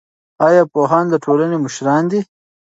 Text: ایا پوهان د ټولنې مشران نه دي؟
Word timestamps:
ایا 0.47 0.63
پوهان 0.73 1.05
د 1.09 1.15
ټولنې 1.25 1.57
مشران 1.65 2.03
نه 2.05 2.09
دي؟ 2.11 2.19